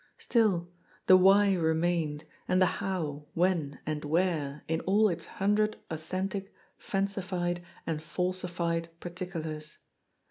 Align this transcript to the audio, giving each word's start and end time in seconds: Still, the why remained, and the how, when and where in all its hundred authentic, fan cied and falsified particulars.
Still, 0.17 0.71
the 1.05 1.15
why 1.15 1.53
remained, 1.53 2.25
and 2.47 2.59
the 2.59 2.65
how, 2.81 3.27
when 3.35 3.77
and 3.85 4.03
where 4.03 4.63
in 4.67 4.79
all 4.79 5.07
its 5.09 5.27
hundred 5.27 5.77
authentic, 5.91 6.51
fan 6.79 7.05
cied 7.05 7.59
and 7.85 8.01
falsified 8.01 8.89
particulars. 8.99 9.77